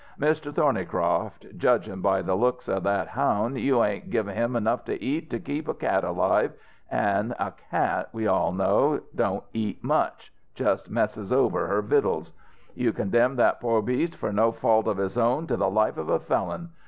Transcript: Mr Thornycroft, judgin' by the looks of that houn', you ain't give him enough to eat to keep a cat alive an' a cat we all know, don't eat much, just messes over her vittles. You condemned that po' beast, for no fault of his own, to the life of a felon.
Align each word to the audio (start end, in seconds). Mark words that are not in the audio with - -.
Mr 0.19 0.51
Thornycroft, 0.51 1.45
judgin' 1.59 2.01
by 2.01 2.23
the 2.23 2.33
looks 2.33 2.67
of 2.67 2.81
that 2.81 3.09
houn', 3.09 3.55
you 3.55 3.83
ain't 3.83 4.09
give 4.09 4.25
him 4.25 4.55
enough 4.55 4.83
to 4.85 4.99
eat 4.99 5.29
to 5.29 5.37
keep 5.39 5.67
a 5.67 5.75
cat 5.75 6.03
alive 6.03 6.53
an' 6.89 7.35
a 7.37 7.53
cat 7.69 8.09
we 8.11 8.25
all 8.25 8.51
know, 8.51 8.99
don't 9.13 9.43
eat 9.53 9.83
much, 9.83 10.33
just 10.55 10.89
messes 10.89 11.31
over 11.31 11.67
her 11.67 11.83
vittles. 11.83 12.31
You 12.73 12.93
condemned 12.93 13.37
that 13.37 13.59
po' 13.61 13.79
beast, 13.83 14.15
for 14.15 14.33
no 14.33 14.51
fault 14.51 14.87
of 14.87 14.97
his 14.97 15.19
own, 15.19 15.45
to 15.45 15.55
the 15.55 15.69
life 15.69 15.97
of 15.97 16.09
a 16.09 16.19
felon. 16.19 16.69